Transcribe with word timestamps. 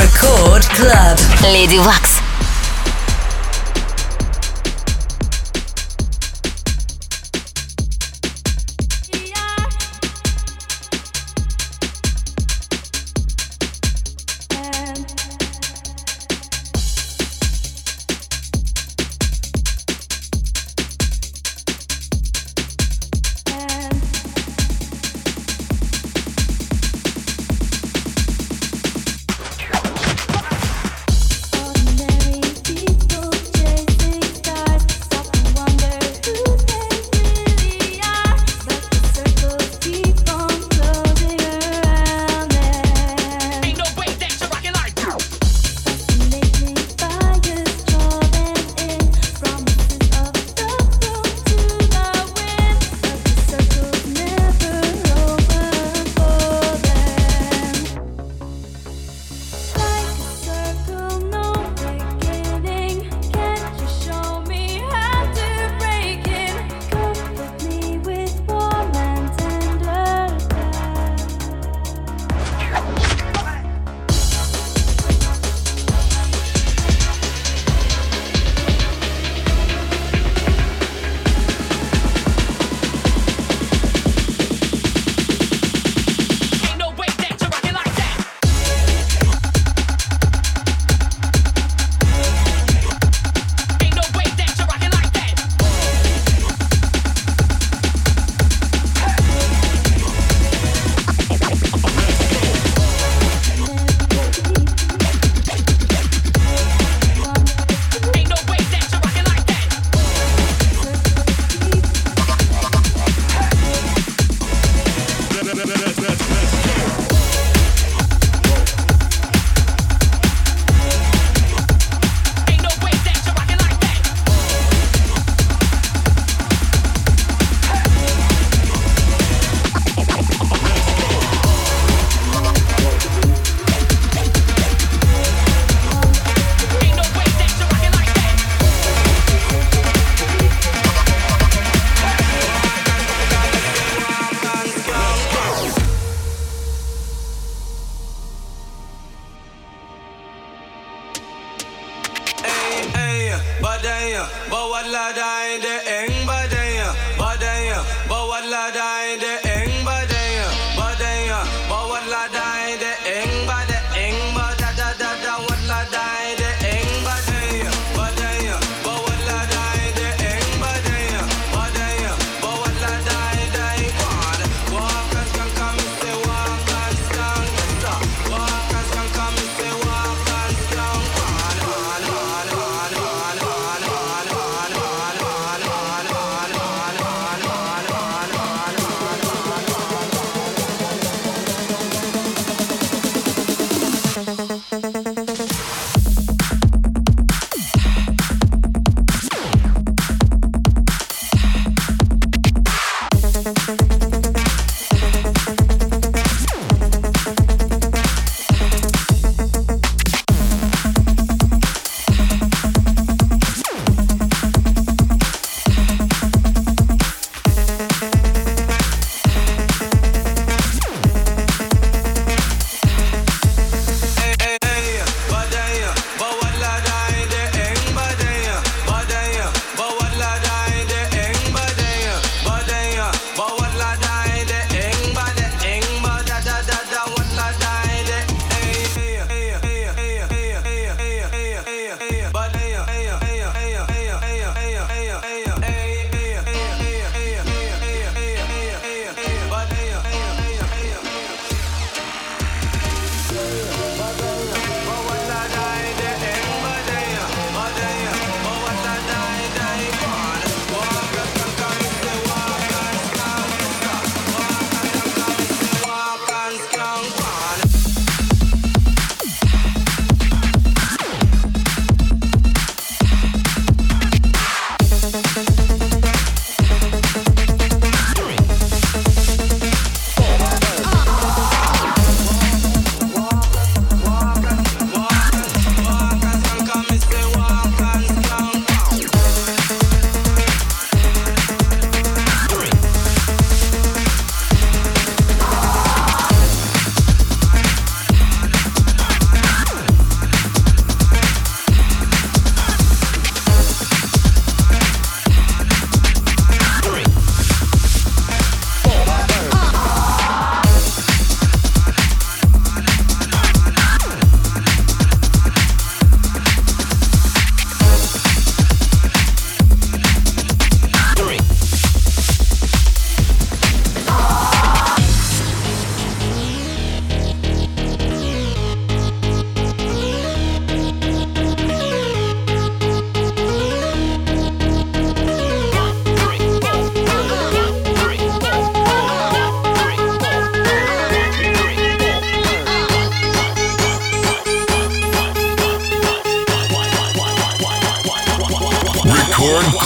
Record 0.00 0.68
Club. 0.70 1.18
Lady 1.42 1.78
Wax. 1.78 2.13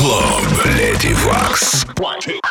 Club. 0.08 0.66
Lady 0.78 1.12
Vox. 1.12 1.84
One, 1.98 2.18
two. 2.18 2.47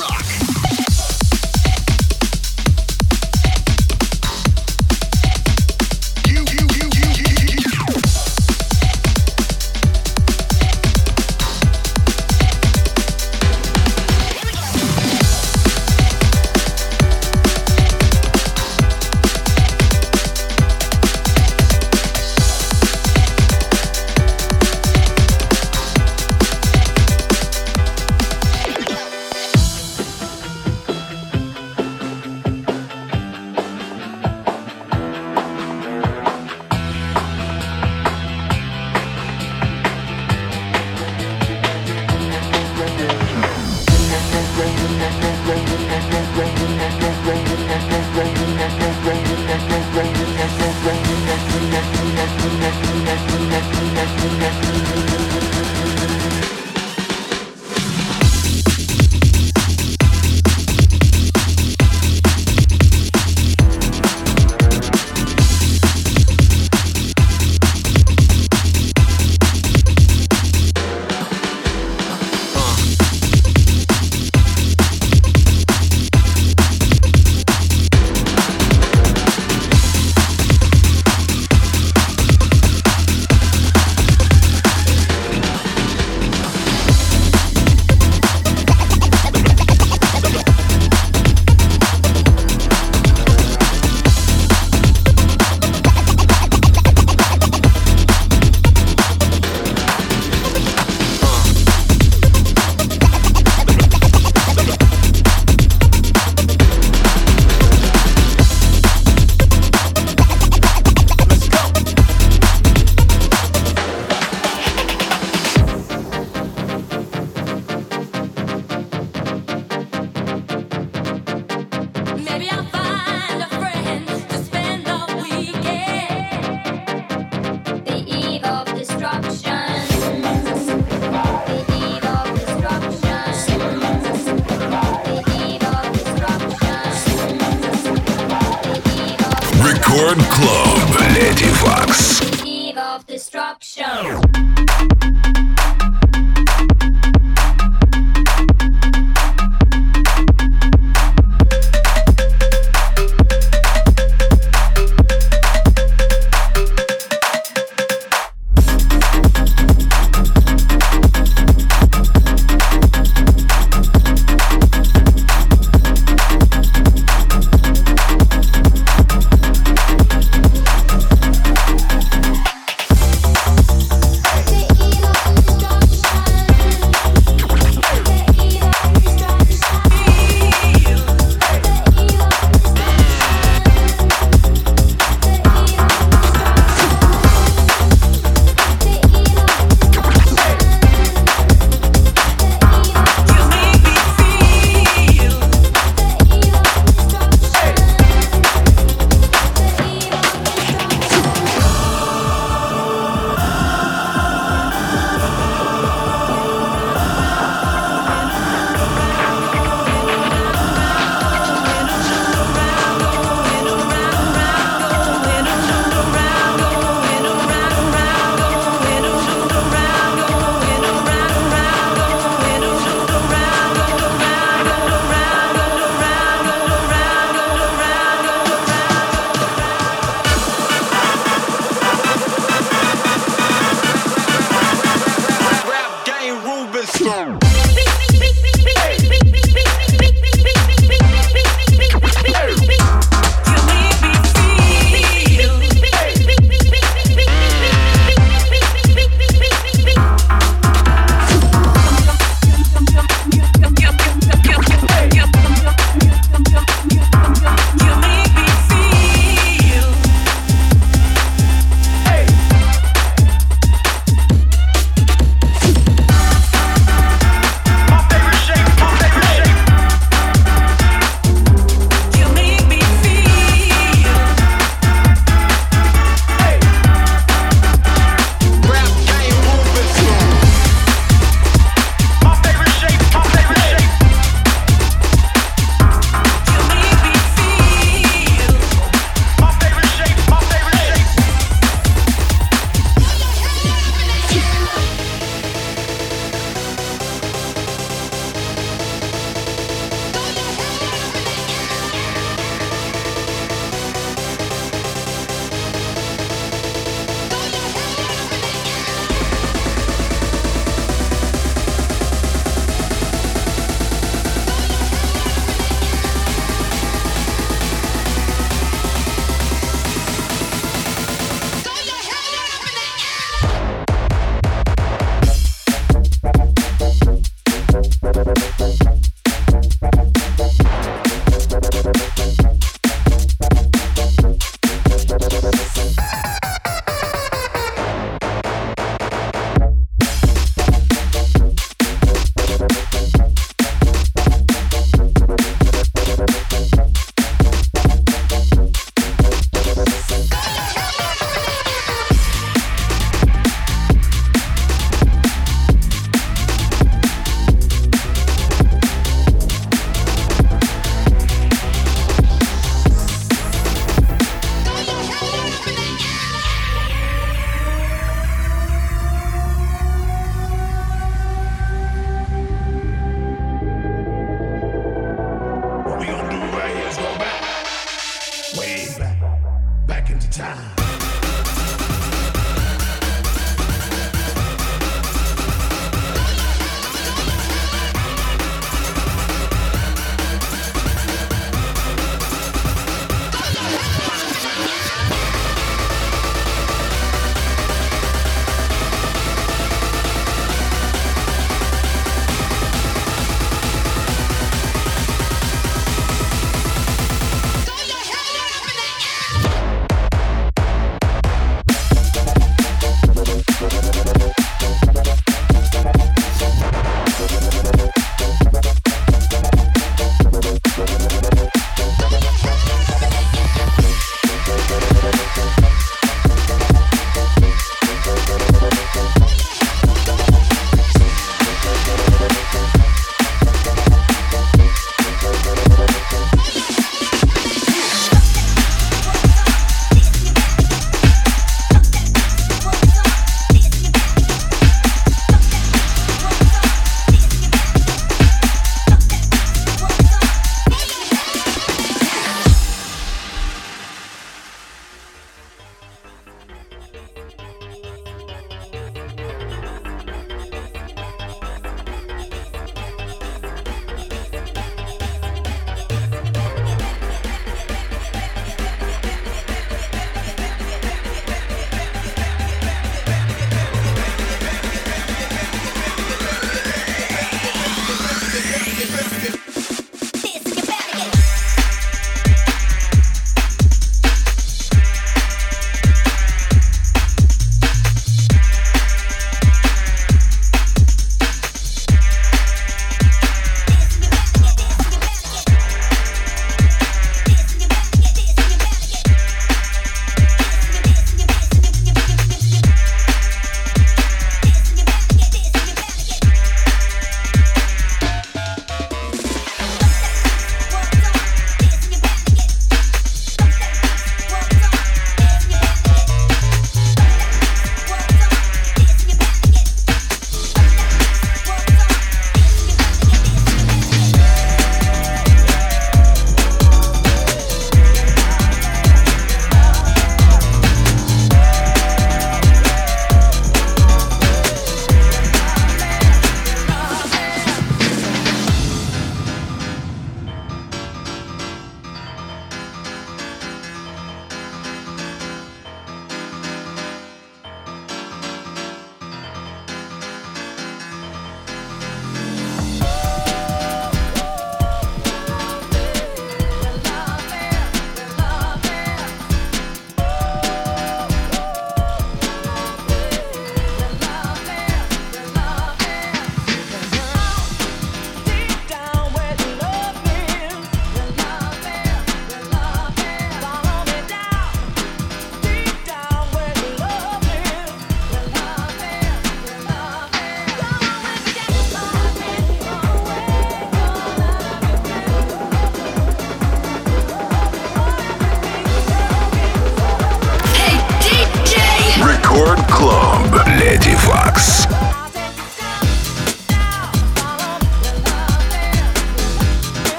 rock. 0.00 0.39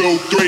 Two, 0.00 0.16
three, 0.30 0.39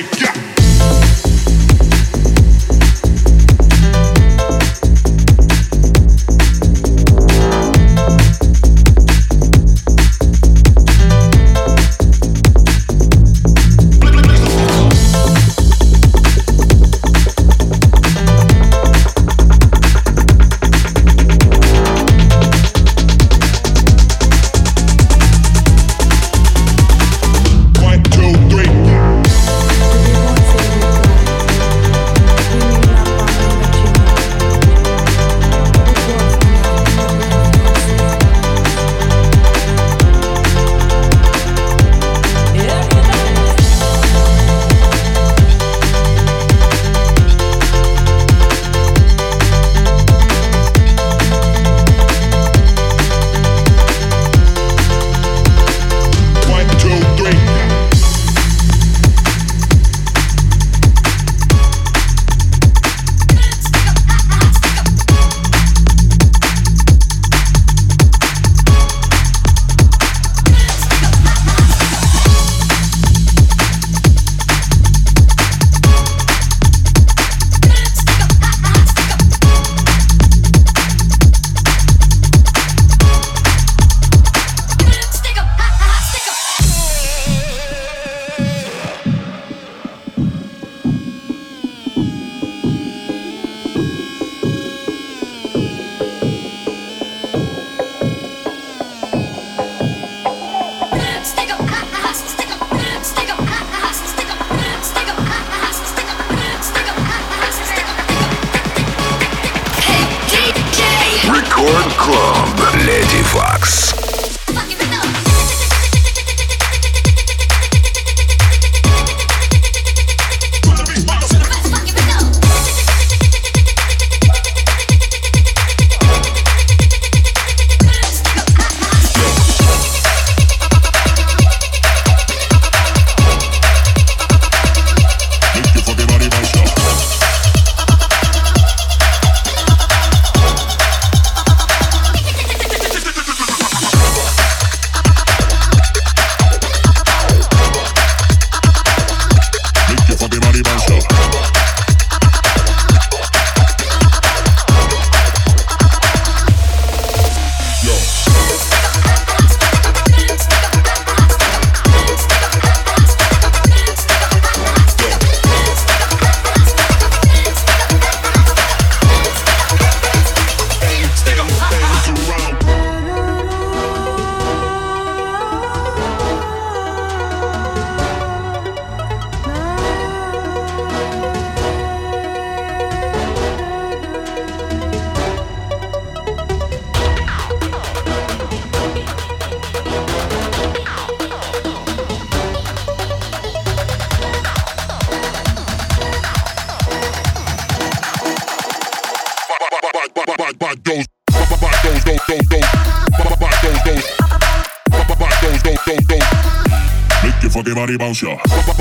Your 207.65 207.77
fucking 207.77 207.77
body 207.77 207.97
bounce, 207.97 208.23
yeah. 208.23 208.37
Put 208.39 208.51
your 208.51 208.75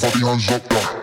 fucking 0.00 0.26
hands 0.26 0.50
up, 0.50 0.62
yeah. 0.70 0.95